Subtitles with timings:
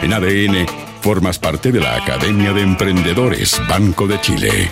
[0.00, 0.64] En ADN,
[1.00, 4.70] formas parte de la Academia de Emprendedores Banco de Chile.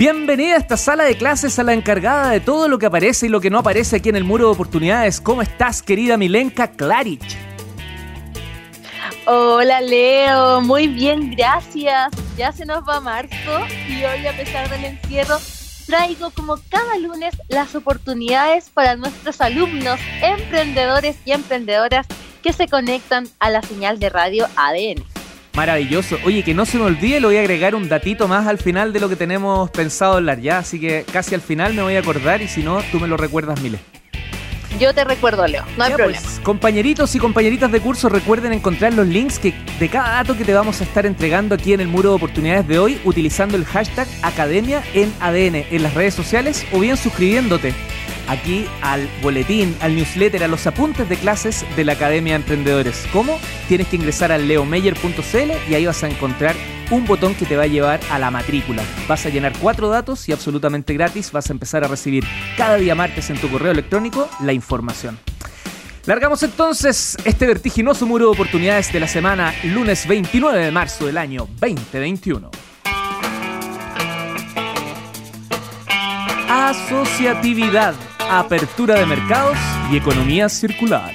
[0.00, 3.28] Bienvenida a esta sala de clases a la encargada de todo lo que aparece y
[3.28, 5.20] lo que no aparece aquí en el muro de oportunidades.
[5.20, 7.22] ¿Cómo estás, querida Milenka Klaric?
[9.26, 12.10] Hola Leo, muy bien, gracias.
[12.36, 15.38] Ya se nos va marzo y hoy a pesar del encierro
[15.86, 22.08] traigo como cada lunes las oportunidades para nuestros alumnos, emprendedores y emprendedoras
[22.44, 25.02] que se conectan a la señal de radio ADN.
[25.54, 26.18] Maravilloso.
[26.24, 28.92] Oye, que no se me olvide, le voy a agregar un datito más al final
[28.92, 32.00] de lo que tenemos pensado hablar ya, así que casi al final me voy a
[32.00, 33.78] acordar y si no, tú me lo recuerdas, Mile.
[34.80, 36.20] Yo te recuerdo, Leo, no hay Ya, problema.
[36.20, 40.44] pues, compañeritos y compañeritas de curso, recuerden encontrar los links que, de cada dato que
[40.44, 43.64] te vamos a estar entregando aquí en el muro de oportunidades de hoy utilizando el
[43.64, 47.72] hashtag Academia en ADN en las redes sociales o bien suscribiéndote
[48.28, 53.06] aquí al boletín, al newsletter, a los apuntes de clases de la Academia de Emprendedores.
[53.12, 53.38] ¿Cómo?
[53.68, 56.54] Tienes que ingresar a leomeyer.cl y ahí vas a encontrar
[56.90, 58.82] un botón que te va a llevar a la matrícula.
[59.08, 62.24] Vas a llenar cuatro datos y absolutamente gratis vas a empezar a recibir
[62.56, 65.18] cada día martes en tu correo electrónico la información.
[66.06, 71.16] Largamos entonces este vertiginoso muro de oportunidades de la semana lunes 29 de marzo del
[71.16, 72.73] año 2021.
[76.56, 77.96] Asociatividad,
[78.30, 79.58] apertura de mercados
[79.90, 81.12] y economía circular.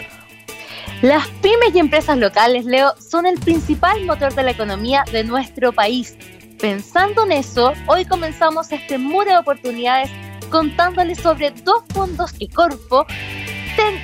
[1.01, 5.71] Las pymes y empresas locales, Leo, son el principal motor de la economía de nuestro
[5.71, 6.17] país.
[6.59, 10.11] Pensando en eso, hoy comenzamos este muro de oportunidades
[10.49, 13.05] contándoles sobre dos fondos que Corfo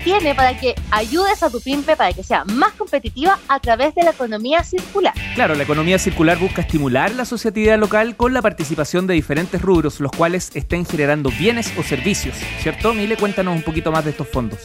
[0.04, 4.04] tiene para que ayudes a tu pyme para que sea más competitiva a través de
[4.04, 5.14] la economía circular.
[5.34, 10.00] Claro, la economía circular busca estimular la asociatividad local con la participación de diferentes rubros,
[10.00, 12.94] los cuales estén generando bienes o servicios, ¿cierto?
[12.94, 14.59] Mile, cuéntanos un poquito más de estos fondos.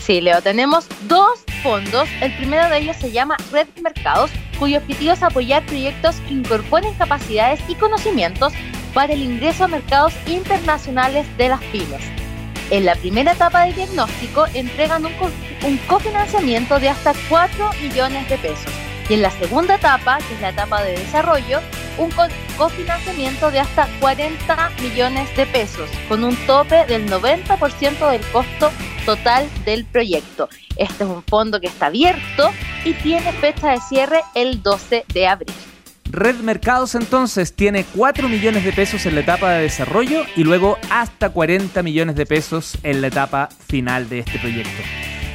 [0.00, 2.08] Sí, Leo, tenemos dos fondos.
[2.20, 6.94] El primero de ellos se llama Red Mercados, cuyo objetivo es apoyar proyectos que incorporen
[6.94, 8.52] capacidades y conocimientos
[8.92, 12.23] para el ingreso a mercados internacionales de las pymes.
[12.70, 15.30] En la primera etapa de diagnóstico entregan un, co-
[15.66, 18.72] un cofinanciamiento de hasta 4 millones de pesos.
[19.08, 21.60] Y en la segunda etapa, que es la etapa de desarrollo,
[21.98, 22.26] un co-
[22.56, 28.72] cofinanciamiento de hasta 40 millones de pesos, con un tope del 90% del costo
[29.04, 30.48] total del proyecto.
[30.76, 32.50] Este es un fondo que está abierto
[32.84, 35.54] y tiene fecha de cierre el 12 de abril.
[36.14, 40.78] Red Mercados entonces tiene 4 millones de pesos en la etapa de desarrollo y luego
[40.88, 44.70] hasta 40 millones de pesos en la etapa final de este proyecto.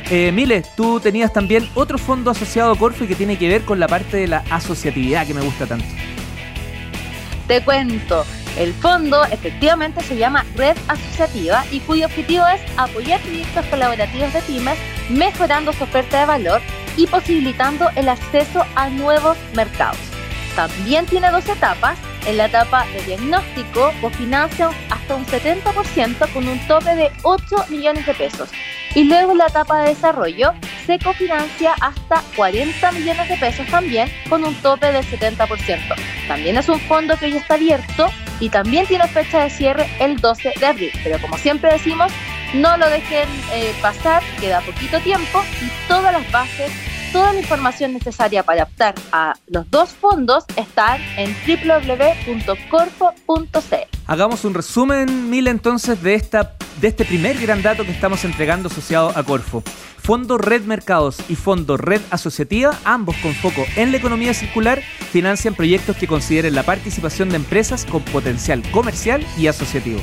[0.10, 3.80] Eh, tú tenías también otro fondo asociado a Corfo y que tiene que ver con
[3.80, 5.86] la parte de la asociatividad que me gusta tanto.
[7.48, 8.26] Te cuento,
[8.58, 14.42] el fondo efectivamente se llama Red Asociativa y cuyo objetivo es apoyar proyectos colaborativos de
[14.44, 14.78] pymes,
[15.10, 16.62] mejorando su oferta de valor
[16.96, 20.09] y posibilitando el acceso a nuevos mercados.
[20.56, 21.98] También tiene dos etapas.
[22.26, 28.06] En la etapa de diagnóstico cofinancia hasta un 70% con un tope de 8 millones
[28.06, 28.50] de pesos.
[28.96, 30.54] Y luego en la etapa de desarrollo
[30.86, 35.96] se cofinancia hasta 40 millones de pesos también con un tope del 70%.
[36.28, 40.18] También es un fondo que ya está abierto y también tiene fecha de cierre el
[40.18, 40.92] 12 de abril.
[41.04, 42.12] Pero como siempre decimos,
[42.54, 46.72] no lo dejen eh, pasar, queda poquito tiempo y todas las bases,
[47.12, 52.46] toda la información necesaria para optar a los dos fondos están en www.corfo.cl.
[54.08, 58.70] Hagamos un resumen, Mile, entonces, de, esta, de este primer gran dato que estamos entregando
[58.70, 59.64] asociado a Corfo.
[59.98, 65.54] Fondo Red Mercados y Fondo Red Asociativa, ambos con foco en la economía circular, financian
[65.54, 70.00] proyectos que consideren la participación de empresas con potencial comercial y asociativo.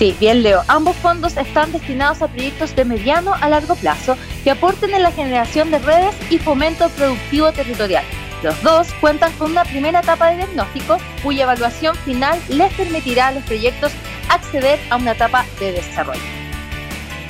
[0.00, 0.62] Sí, bien Leo.
[0.66, 5.12] Ambos fondos están destinados a proyectos de mediano a largo plazo que aporten en la
[5.12, 8.02] generación de redes y fomento productivo territorial.
[8.42, 13.32] Los dos cuentan con una primera etapa de diagnóstico cuya evaluación final les permitirá a
[13.32, 13.92] los proyectos
[14.30, 16.22] acceder a una etapa de desarrollo.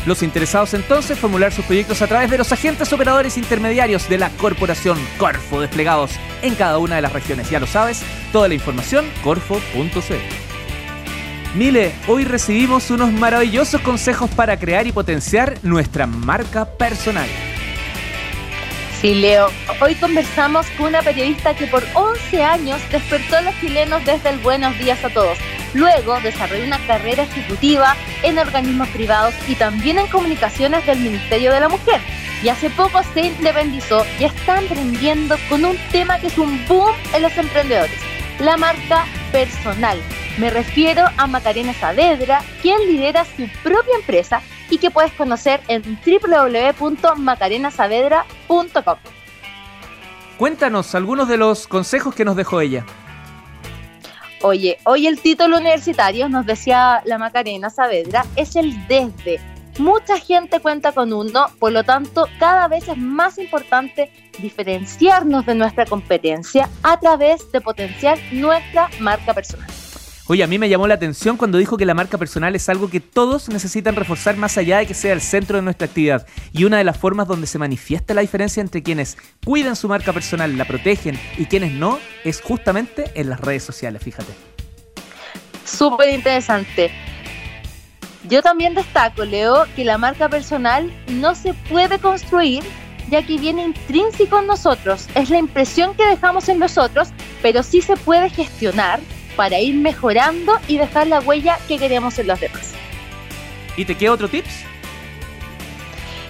[0.06, 4.30] Los interesados entonces formular sus proyectos a través de los agentes operadores intermediarios de la
[4.30, 7.50] corporación Corfo desplegados en cada una de las regiones.
[7.50, 10.49] Ya lo sabes, toda la información corfo.cl.
[11.54, 17.28] Mile, hoy recibimos unos maravillosos consejos para crear y potenciar nuestra marca personal.
[19.00, 19.48] Sí, Leo.
[19.80, 24.38] Hoy conversamos con una periodista que por 11 años despertó a los chilenos desde el
[24.38, 25.38] buenos días a todos.
[25.74, 31.60] Luego desarrolló una carrera ejecutiva en organismos privados y también en comunicaciones del Ministerio de
[31.60, 32.00] la Mujer.
[32.44, 36.94] Y hace poco se independizó y está emprendiendo con un tema que es un boom
[37.12, 37.98] en los emprendedores,
[38.38, 39.98] la marca personal.
[40.38, 45.82] Me refiero a Macarena Saavedra, quien lidera su propia empresa y que puedes conocer en
[46.04, 48.96] www.macarenasaavedra.com.
[50.38, 52.86] Cuéntanos algunos de los consejos que nos dejó ella.
[54.42, 59.38] Oye, hoy el título universitario, nos decía la Macarena Saavedra, es el desde.
[59.78, 65.54] Mucha gente cuenta con uno, por lo tanto, cada vez es más importante diferenciarnos de
[65.54, 69.68] nuestra competencia a través de potenciar nuestra marca personal.
[70.30, 72.88] Oye, a mí me llamó la atención cuando dijo que la marca personal es algo
[72.88, 76.24] que todos necesitan reforzar más allá de que sea el centro de nuestra actividad.
[76.52, 80.12] Y una de las formas donde se manifiesta la diferencia entre quienes cuidan su marca
[80.12, 84.32] personal, la protegen y quienes no, es justamente en las redes sociales, fíjate.
[85.64, 86.92] Súper interesante.
[88.28, 92.62] Yo también destaco, Leo, que la marca personal no se puede construir
[93.10, 95.08] ya que viene intrínseco en nosotros.
[95.16, 97.08] Es la impresión que dejamos en nosotros,
[97.42, 99.00] pero sí se puede gestionar
[99.40, 102.72] para ir mejorando y dejar la huella que queremos en los demás.
[103.74, 104.50] ¿Y te queda otro tips?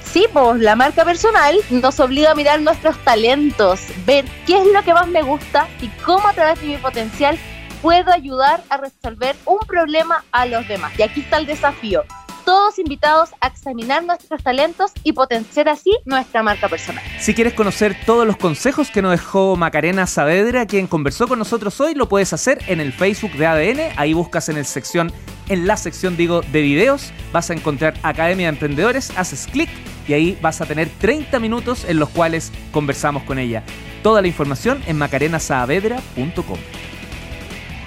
[0.05, 4.85] Sí, pues la marca personal nos obliga a mirar nuestros talentos, ver qué es lo
[4.85, 7.37] que más me gusta y cómo a través de mi potencial
[7.83, 10.93] puedo ayudar a resolver un problema a los demás.
[10.97, 12.05] Y aquí está el desafío
[12.45, 17.05] todos invitados a examinar nuestros talentos y potenciar así nuestra marca personal.
[17.19, 21.81] Si quieres conocer todos los consejos que nos dejó Macarena Saavedra, quien conversó con nosotros
[21.81, 23.81] hoy, lo puedes hacer en el Facebook de ADN.
[23.97, 25.13] Ahí buscas en el sección,
[25.49, 29.69] en la sección digo de videos, vas a encontrar Academia de Emprendedores, haces clic
[30.07, 33.63] y ahí vas a tener 30 minutos en los cuales conversamos con ella.
[34.03, 36.59] Toda la información en macarenasaavedra.com.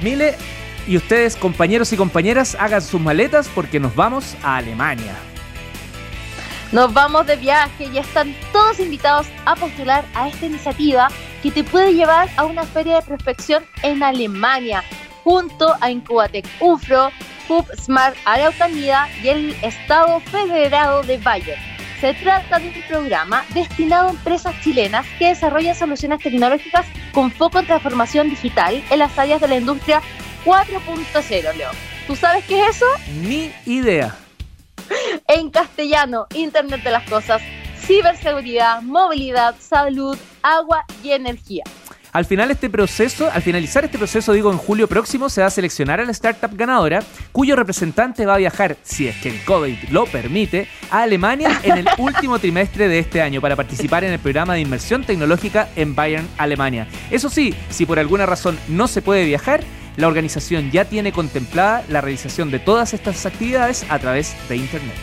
[0.02, 0.36] Mile,
[0.88, 5.16] y ustedes, compañeros y compañeras, hagan sus maletas porque nos vamos a Alemania.
[6.72, 11.08] Nos vamos de viaje y están todos invitados a postular a esta iniciativa
[11.44, 14.84] que te puede llevar a una feria de prospección en Alemania,
[15.24, 17.12] junto a Incubatec UFRO,
[17.48, 21.62] Hub Smart Araucanía y el Estado Federado de Bayern.
[22.02, 27.60] Se trata de un programa destinado a empresas chilenas que desarrollan soluciones tecnológicas con foco
[27.60, 30.02] en transformación digital en las áreas de la industria
[30.46, 31.72] 4.0, Leo.
[32.08, 32.86] ¿Tú sabes qué es eso?
[33.22, 34.16] Ni idea.
[35.28, 37.42] En castellano, Internet de las Cosas,
[37.78, 41.64] ciberseguridad, movilidad, salud, agua y energía.
[42.14, 45.50] Al final este proceso, al finalizar este proceso, digo en julio próximo, se va a
[45.50, 47.02] seleccionar a la startup ganadora,
[47.32, 51.80] cuyo representante va a viajar, si es que el COVID lo permite, a Alemania en
[51.80, 55.96] el último trimestre de este año para participar en el programa de inmersión tecnológica en
[55.96, 56.88] Bayern, Alemania.
[57.10, 59.64] Eso sí, si por alguna razón no se puede viajar,
[59.98, 64.96] la organización ya tiene contemplada la realización de todas estas actividades a través de Internet.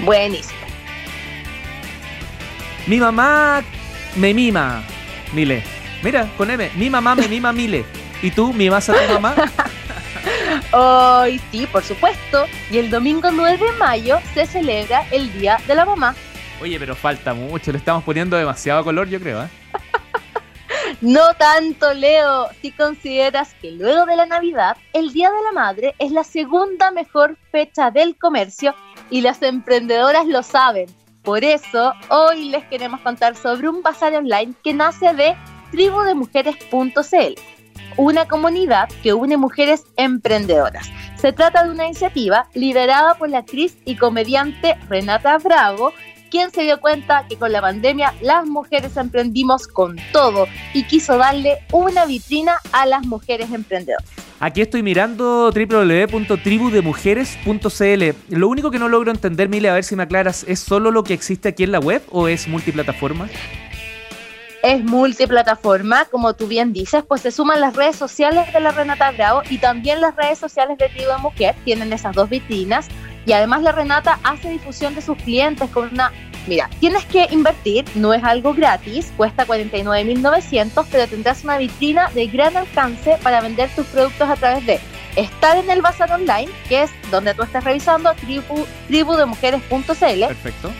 [0.00, 0.60] Buenísimo.
[2.86, 3.62] Mi mamá
[4.16, 4.82] me mima,
[5.32, 5.62] Mile.
[6.02, 7.84] Mira, con M, mi mamá me mima, Mile.
[8.22, 9.34] ¿Y tú mimas a tu mamá?
[10.72, 12.46] Hoy sí, por supuesto.
[12.70, 16.14] Y el domingo 9 de mayo se celebra el Día de la Mamá.
[16.64, 19.48] Oye, pero falta mucho, le estamos poniendo demasiado color, yo creo, ¿eh?
[21.02, 25.94] No tanto, Leo, si consideras que luego de la Navidad, el Día de la Madre
[25.98, 28.74] es la segunda mejor fecha del comercio
[29.10, 30.86] y las emprendedoras lo saben.
[31.22, 35.36] Por eso, hoy les queremos contar sobre un bazar online que nace de
[35.70, 37.34] tribudemujeres.cl,
[37.98, 40.90] una comunidad que une mujeres emprendedoras.
[41.16, 45.92] Se trata de una iniciativa liderada por la actriz y comediante Renata Bravo,
[46.34, 51.16] quien se dio cuenta que con la pandemia las mujeres emprendimos con todo y quiso
[51.16, 54.10] darle una vitrina a las mujeres emprendedoras.
[54.40, 58.36] Aquí estoy mirando www.tribudemujeres.cl.
[58.36, 61.04] Lo único que no logro entender, Mile, a ver si me aclaras, ¿es solo lo
[61.04, 63.28] que existe aquí en la web o es multiplataforma?
[64.64, 69.10] es multiplataforma, como tú bien dices, pues se suman las redes sociales de la Renata
[69.10, 72.88] Bravo y también las redes sociales de Tribu de Mujer, tienen esas dos vitrinas
[73.26, 76.12] y además la Renata hace difusión de sus clientes con una...
[76.46, 82.26] Mira, tienes que invertir, no es algo gratis, cuesta 49.900, pero tendrás una vitrina de
[82.26, 84.78] gran alcance para vender tus productos a través de
[85.16, 90.26] estar en el bazar online, que es donde tú estás revisando tribu, tribudemujeres.cl.
[90.26, 90.72] Perfecto.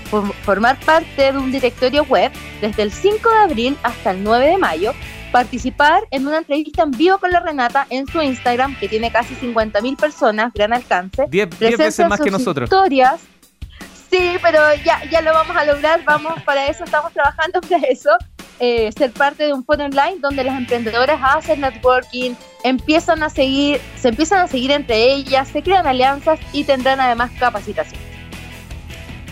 [0.45, 4.59] formar parte de un directorio web desde el 5 de abril hasta el 9 de
[4.59, 4.93] mayo
[5.35, 9.35] participar en una entrevista en vivo con la Renata en su Instagram, que tiene casi
[9.35, 11.27] 50.000 personas, gran alcance.
[11.29, 12.69] 10 veces más que nosotros.
[12.69, 13.21] Historias.
[14.09, 18.11] Sí, pero ya, ya lo vamos a lograr, vamos para eso, estamos trabajando para eso.
[18.61, 22.33] Eh, ser parte de un foro online donde las emprendedoras hacen networking,
[22.63, 27.31] empiezan a seguir, se empiezan a seguir entre ellas, se crean alianzas y tendrán además
[27.39, 28.01] capacitación.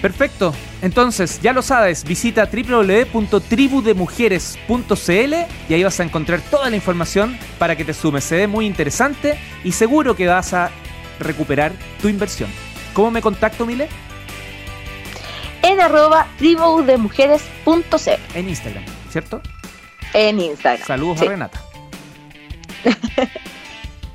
[0.02, 0.52] Perfecto.
[0.82, 5.34] Entonces, ya lo sabes, visita www.tribudemujeres.cl
[5.68, 8.24] y ahí vas a encontrar toda la información para que te sumes.
[8.24, 10.72] Se ve muy interesante y seguro que vas a
[11.20, 12.50] recuperar tu inversión.
[12.94, 13.86] ¿Cómo me contacto, Mile?
[15.62, 18.10] En arroba tribudemujeres.cl.
[18.34, 19.40] En Instagram, ¿cierto?
[20.14, 20.86] En Instagram.
[20.86, 21.62] Saludos a Renata.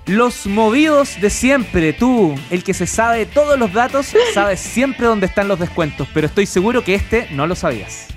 [0.07, 5.25] Los movidos de siempre, tú, el que se sabe todos los datos, sabes siempre dónde
[5.25, 8.07] están los descuentos, pero estoy seguro que este no lo sabías.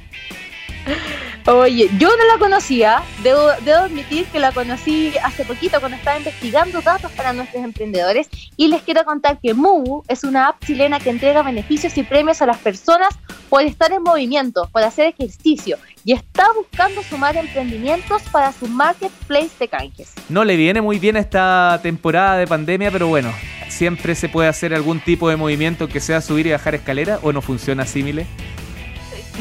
[1.47, 6.81] Oye, yo no la conocía, debo, admitir que la conocí hace poquito cuando estaba investigando
[6.83, 11.11] datos para nuestros emprendedores y les quiero contar que Mubu es una app chilena que
[11.11, 13.09] entrega beneficios y premios a las personas
[13.49, 19.51] por estar en movimiento, por hacer ejercicio y está buscando sumar emprendimientos para su marketplace
[19.59, 20.13] de canjes.
[20.29, 23.33] No le viene muy bien esta temporada de pandemia, pero bueno,
[23.69, 27.33] siempre se puede hacer algún tipo de movimiento que sea subir y bajar escalera o
[27.33, 28.27] no funciona Mile.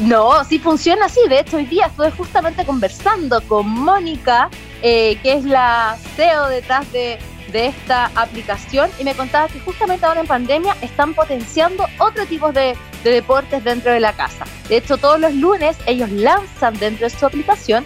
[0.00, 1.20] No, sí funciona así.
[1.28, 4.48] De hecho, hoy día estuve justamente conversando con Mónica,
[4.82, 7.18] eh, que es la CEO detrás de,
[7.52, 12.76] esta aplicación, y me contaba que justamente ahora en pandemia están potenciando otro tipo de,
[13.02, 14.44] deportes dentro de la casa.
[14.68, 17.84] De hecho, todos los lunes ellos lanzan dentro de su aplicación,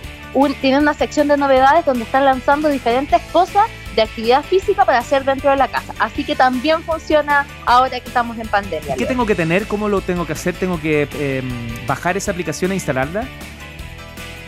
[0.60, 5.24] tienen una sección de novedades donde están lanzando diferentes cosas de actividad física para hacer
[5.24, 5.94] dentro de la casa.
[5.98, 8.96] Así que también funciona ahora que estamos en pandemia.
[8.96, 9.66] ¿Qué tengo que tener?
[9.66, 10.54] ¿Cómo lo tengo que hacer?
[10.54, 13.26] ¿Tengo que em, bajar esa aplicación e instalarla?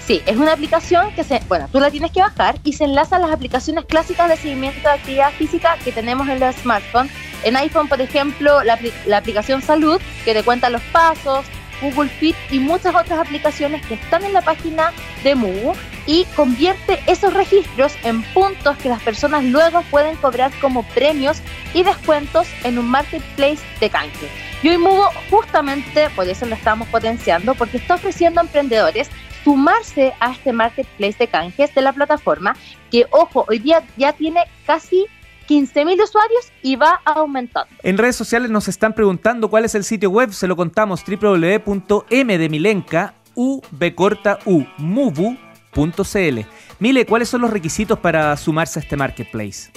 [0.07, 3.17] Sí, es una aplicación que se, bueno, tú la tienes que bajar y se enlaza
[3.17, 7.11] a las aplicaciones clásicas de seguimiento de actividad física que tenemos en los smartphones.
[7.43, 11.45] En iPhone, por ejemplo, la, la aplicación Salud, que te cuenta los pasos,
[11.81, 14.93] Google Fit y muchas otras aplicaciones que están en la página
[15.23, 15.75] de Mugu
[16.07, 21.41] y convierte esos registros en puntos que las personas luego pueden cobrar como premios
[21.75, 24.29] y descuentos en un marketplace de canje.
[24.63, 29.11] Y hoy Mugu justamente por eso lo estamos potenciando porque está ofreciendo a emprendedores
[29.45, 32.57] sumarse a este marketplace de canjes de la plataforma
[32.91, 35.07] que, ojo, hoy día ya tiene casi
[35.49, 37.71] 15.000 usuarios y va aumentando.
[37.83, 42.39] En redes sociales nos están preguntando cuál es el sitio web, se lo contamos www.m
[42.39, 43.61] de Milenka, u
[43.95, 46.41] corta u, mubu.cl.
[46.79, 49.71] Mile, ¿cuáles son los requisitos para sumarse a este marketplace?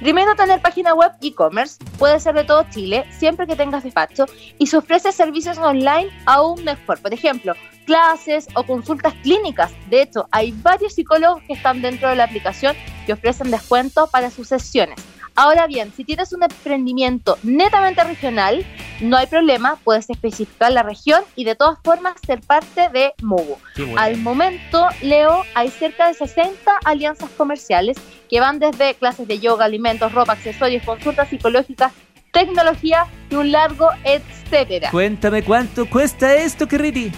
[0.00, 4.26] Primero, tener página web e-commerce, puede ser de todo Chile, siempre que tengas despacho,
[4.58, 6.98] y se ofrece servicios online aún mejor.
[7.00, 7.54] Por ejemplo,
[7.84, 9.72] clases o consultas clínicas.
[9.88, 12.76] De hecho, hay varios psicólogos que están dentro de la aplicación
[13.06, 14.96] que ofrecen descuento para sus sesiones.
[15.36, 18.64] Ahora bien, si tienes un emprendimiento netamente regional,
[19.00, 23.58] no hay problema, puedes especificar la región y de todas formas ser parte de Mugu.
[23.96, 27.96] Al momento, Leo, hay cerca de 60 alianzas comerciales
[28.30, 31.92] que van desde clases de yoga, alimentos, ropa, accesorios, consultas psicológicas,
[32.32, 34.90] tecnología y un largo etcétera.
[34.92, 37.10] Cuéntame cuánto cuesta esto, Kerriti.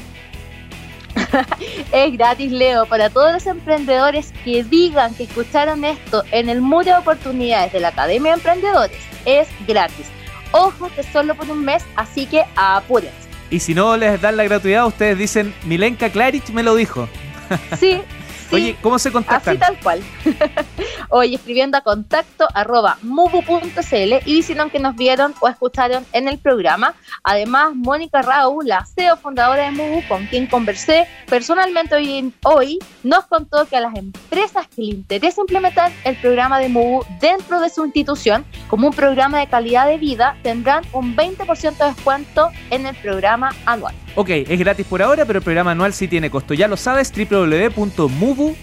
[1.93, 6.85] es gratis, Leo, para todos los emprendedores que digan que escucharon esto en el muro
[6.85, 8.99] de oportunidades de la Academia de Emprendedores.
[9.25, 10.07] Es gratis.
[10.53, 13.27] Ojo que solo por un mes, así que apúrense.
[13.51, 17.09] Y si no les dan la gratuidad, ustedes dicen, Milenka Klarich me lo dijo.
[17.79, 18.03] Sí,
[18.53, 19.57] Oye, ¿cómo se contactan?
[19.57, 20.03] Así tal cual.
[21.09, 26.39] Oye, escribiendo a contacto arroba mubu.cl y diciendo que nos vieron o escucharon en el
[26.39, 26.95] programa.
[27.23, 33.27] Además, Mónica Raúl, la CEO fundadora de Mubu, con quien conversé personalmente hoy, hoy, nos
[33.27, 37.71] contó que a las empresas que le interesa implementar el programa de Mubu dentro de
[37.71, 42.87] su institución como un programa de calidad de vida, tendrán un 20% de descuento en
[42.87, 43.95] el programa anual.
[44.15, 46.55] Ok, es gratis por ahora, pero el programa anual sí tiene costo.
[46.55, 48.57] Ya lo sabes, www.mubu.cl.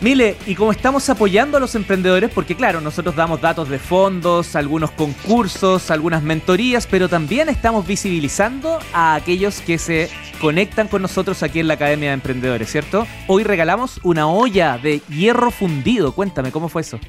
[0.00, 4.54] Mile, y como estamos apoyando a los emprendedores, porque claro, nosotros damos datos de fondos,
[4.54, 10.08] algunos concursos, algunas mentorías, pero también estamos visibilizando a aquellos que se
[10.40, 13.08] conectan con nosotros aquí en la Academia de Emprendedores, ¿cierto?
[13.26, 16.12] Hoy regalamos una olla de hierro fundido.
[16.12, 17.00] Cuéntame, ¿cómo fue eso?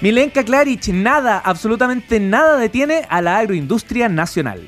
[0.00, 4.66] Milenka Klarich, nada, absolutamente nada detiene a la agroindustria nacional.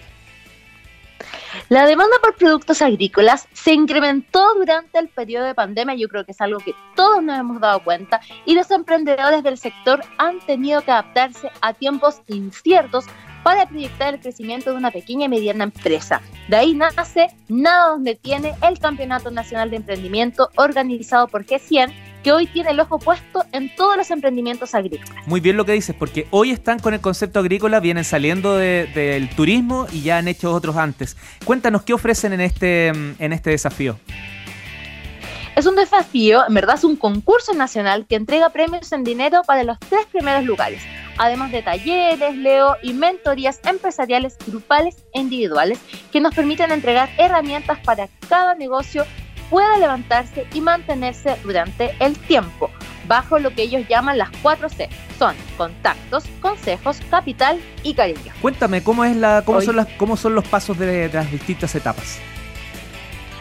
[1.72, 6.32] La demanda por productos agrícolas se incrementó durante el periodo de pandemia, yo creo que
[6.32, 10.82] es algo que todos nos hemos dado cuenta, y los emprendedores del sector han tenido
[10.82, 13.06] que adaptarse a tiempos inciertos
[13.42, 16.20] para proyectar el crecimiento de una pequeña y mediana empresa.
[16.48, 21.90] De ahí nace Nada donde tiene el Campeonato Nacional de Emprendimiento organizado por G100
[22.22, 25.26] que hoy tiene el ojo puesto en todos los emprendimientos agrícolas.
[25.26, 29.28] Muy bien lo que dices, porque hoy están con el concepto agrícola, vienen saliendo del
[29.30, 31.16] turismo y ya han hecho otros antes.
[31.44, 33.98] Cuéntanos qué ofrecen en este, en este desafío.
[35.54, 39.64] Es un desafío, en verdad es un concurso nacional que entrega premios en dinero para
[39.64, 40.82] los tres primeros lugares,
[41.18, 45.78] además de talleres, leo y mentorías empresariales grupales e individuales
[46.10, 49.04] que nos permiten entregar herramientas para cada negocio
[49.52, 52.70] pueda levantarse y mantenerse durante el tiempo,
[53.06, 54.88] bajo lo que ellos llaman las 4 C.
[55.18, 58.32] Son contactos, consejos, capital y cariño.
[58.40, 62.18] Cuéntame, ¿cómo, es la, cómo, son, las, cómo son los pasos de, las distintas etapas?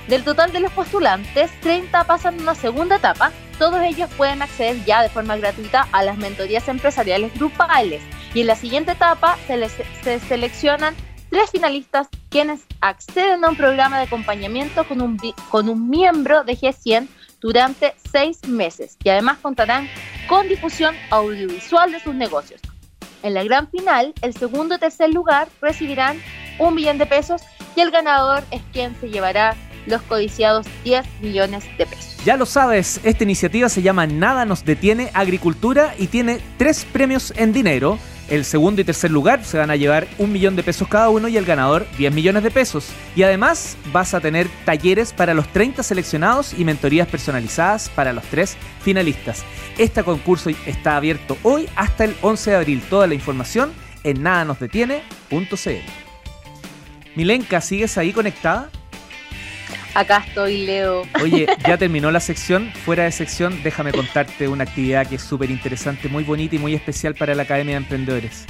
[0.10, 3.32] Del total de los postulantes, 30 pasan a una segunda etapa.
[3.58, 8.02] Todos ellos pueden acceder ya de forma gratuita a las mentorías empresariales grupales.
[8.34, 9.72] Y en la siguiente etapa se, les,
[10.04, 10.94] se seleccionan
[11.30, 16.58] tres finalistas quienes acceden a un programa de acompañamiento con un, con un miembro de
[16.58, 17.08] G100
[17.42, 19.90] durante seis meses y además contarán
[20.28, 22.62] con difusión audiovisual de sus negocios.
[23.22, 26.20] En la gran final, el segundo y tercer lugar recibirán
[26.58, 27.42] un millón de pesos
[27.76, 32.18] y el ganador es quien se llevará los codiciados 10 millones de pesos.
[32.24, 37.34] Ya lo sabes, esta iniciativa se llama Nada nos detiene Agricultura y tiene tres premios
[37.36, 38.00] en dinero
[38.32, 41.28] el segundo y tercer lugar se van a llevar un millón de pesos cada uno
[41.28, 42.88] y el ganador 10 millones de pesos.
[43.14, 48.24] Y además vas a tener talleres para los 30 seleccionados y mentorías personalizadas para los
[48.24, 49.44] tres finalistas.
[49.78, 52.82] Este concurso está abierto hoy hasta el 11 de abril.
[52.90, 53.74] Toda la información
[54.06, 55.72] en nadanosdetiene.cl.
[57.16, 58.70] Milenka, ¿sigues ahí conectada?
[59.94, 61.04] Acá estoy, Leo.
[61.22, 62.72] Oye, ya terminó la sección.
[62.86, 66.74] Fuera de sección, déjame contarte una actividad que es súper interesante, muy bonita y muy
[66.74, 68.46] especial para la Academia de Emprendedores.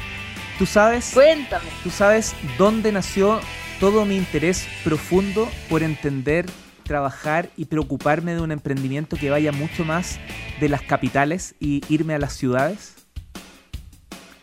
[0.60, 1.12] ¿Tú sabes?
[1.14, 1.66] Cuéntame.
[1.84, 3.40] ¿Tú sabes dónde nació
[3.80, 6.46] todo mi interés profundo por entender,
[6.84, 10.20] trabajar y preocuparme de un emprendimiento que vaya mucho más
[10.60, 12.94] de las capitales y irme a las ciudades?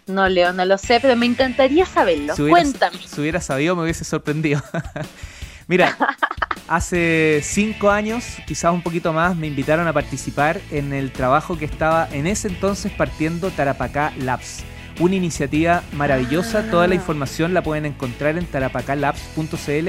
[0.08, 2.34] No, Leo, no lo sé, pero me encantaría saberlo.
[2.34, 2.98] Cuéntame.
[3.06, 4.61] Si hubiera sabido, me hubiese sorprendido.
[5.68, 5.94] Mira,
[6.66, 11.66] hace cinco años, quizás un poquito más, me invitaron a participar en el trabajo que
[11.66, 14.64] estaba en ese entonces partiendo Tarapacá Labs.
[14.98, 16.96] Una iniciativa maravillosa, toda la ah.
[16.96, 19.88] información la pueden encontrar en tarapacalabs.cl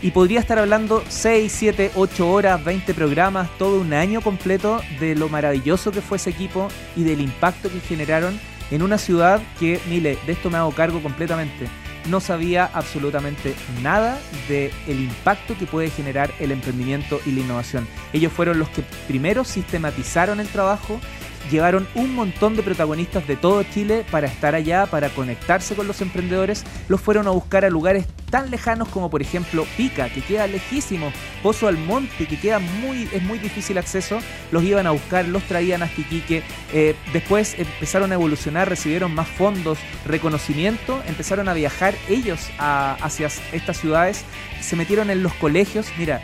[0.00, 5.16] y podría estar hablando 6, 7, 8 horas, 20 programas, todo un año completo de
[5.16, 8.38] lo maravilloso que fue ese equipo y del impacto que generaron
[8.70, 11.66] en una ciudad que, mire, de esto me hago cargo completamente
[12.08, 14.18] no sabía absolutamente nada
[14.48, 17.86] del el impacto que puede generar el emprendimiento y la innovación.
[18.12, 21.00] Ellos fueron los que primero sistematizaron el trabajo
[21.50, 26.00] llevaron un montón de protagonistas de todo Chile para estar allá, para conectarse con los
[26.00, 26.64] emprendedores.
[26.88, 31.12] Los fueron a buscar a lugares tan lejanos como por ejemplo Pica, que queda lejísimo,
[31.42, 34.18] Pozo Almonte, que queda muy, es muy difícil acceso.
[34.50, 36.42] Los iban a buscar, los traían hasta Iquique.
[36.72, 43.78] Eh, después empezaron a evolucionar, recibieron más fondos, reconocimiento, empezaron a viajar ellos hacia estas
[43.78, 44.24] ciudades,
[44.60, 45.86] se metieron en los colegios.
[45.98, 46.20] Mira,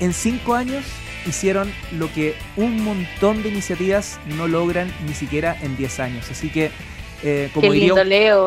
[0.00, 0.84] en cinco años
[1.30, 6.30] hicieron lo que un montón de iniciativas no logran ni siquiera en 10 años.
[6.30, 6.70] Así que
[7.24, 7.94] eh, como, diría,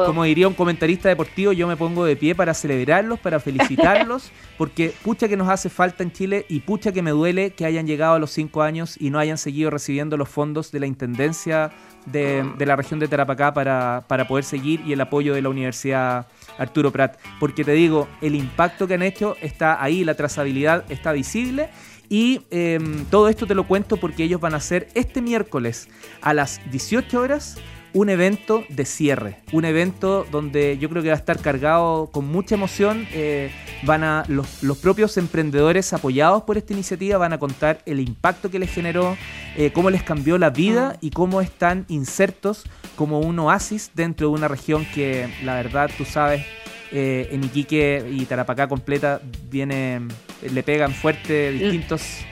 [0.05, 4.93] como diría un comentarista deportivo, yo me pongo de pie para celebrarlos, para felicitarlos, porque
[5.03, 8.15] pucha que nos hace falta en Chile y pucha que me duele que hayan llegado
[8.15, 11.71] a los cinco años y no hayan seguido recibiendo los fondos de la Intendencia
[12.05, 16.27] de, la región de Tarapacá para, para poder seguir y el apoyo de la Universidad
[16.57, 17.17] Arturo Prat.
[17.41, 21.69] Porque te digo, el impacto que han hecho está ahí, la trazabilidad está visible.
[22.11, 25.87] Y em, todo esto te lo cuento porque ellos van a hacer este miércoles
[26.21, 27.55] a las 18 horas
[27.93, 32.27] un evento de cierre, un evento donde yo creo que va a estar cargado con
[32.27, 33.07] mucha emoción.
[33.13, 33.49] Eh,
[33.83, 34.47] van a los,
[34.81, 39.15] propios emprendedores apoyados por esta iniciativa van a contar el impacto que les generó,
[39.55, 42.65] eh, cómo les cambió la vida y cómo están insertos
[42.97, 46.45] como un oasis dentro de una región que la verdad tú sabes
[46.91, 50.01] eh, en Iquique y Tarapacá completa viene
[50.41, 52.25] le pegan fuerte distintos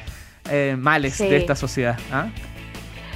[0.78, 2.00] males de esta sociedad.
[2.12, 2.30] ¿ah?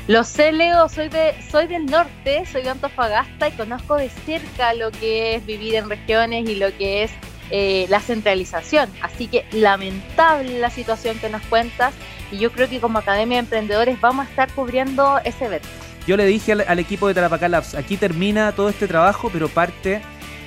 [0.08, 4.74] Lo sé, Leo, soy, de, soy del norte, soy de Antofagasta y conozco de cerca
[4.74, 7.12] lo que es vivir en regiones y lo que es
[7.52, 8.90] eh, la centralización.
[9.02, 11.94] Así que lamentable la situación que nos cuentas
[12.34, 15.70] y yo creo que como Academia de Emprendedores vamos a estar cubriendo ese evento.
[16.06, 20.02] Yo le dije al, equipo de Tarapacá Labs, aquí termina todo este trabajo, pero parte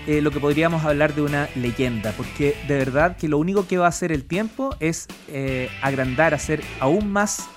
[0.07, 3.79] eh, lo que podríamos hablar de una leyenda, porque de verdad que lo único que
[3.79, 7.49] va a hacer el tiempo es eh, agrandar, hacer aún más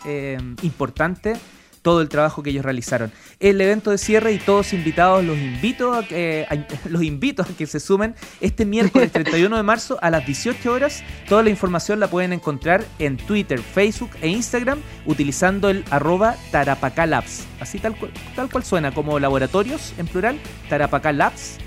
[0.61, 1.35] importante
[1.81, 3.11] todo el trabajo que ellos realizaron.
[3.39, 6.45] El evento de cierre y todos invitados, los invito a que,
[6.89, 11.03] los invito a que se sumen este miércoles 31 de marzo a las 18 horas.
[11.27, 17.45] Toda la información la pueden encontrar en Twitter, Facebook e Instagram utilizando el arroba tarapacalabs.
[17.59, 17.95] Así tal,
[18.35, 21.57] tal cual suena, como laboratorios en plural, tarapacalabs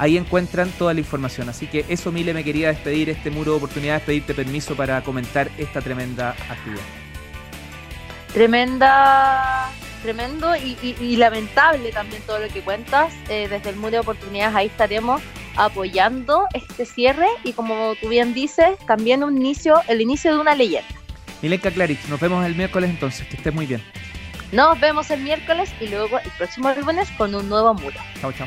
[0.00, 1.48] ahí encuentran toda la información.
[1.48, 5.48] Así que eso, Mile, me quería despedir este muro de oportunidades, pedirte permiso para comentar
[5.58, 6.82] esta tremenda actividad
[8.32, 9.70] tremenda,
[10.02, 13.12] tremendo y, lamentable también todo lo que cuentas.
[13.28, 15.20] Eh, desde el Muro de Oportunidades ahí estaremos
[15.56, 20.54] apoyando este cierre y como tú bien dices, también un inicio, el inicio de una
[20.54, 20.88] leyenda.
[21.42, 23.82] Milenka Clarich, nos vemos el miércoles entonces, que estés muy bien.
[24.52, 27.96] Nos vemos el miércoles y luego el próximo lunes con un nuevo muro.
[28.20, 28.46] Chao, chao.